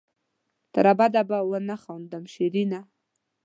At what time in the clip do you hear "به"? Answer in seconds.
1.29-1.37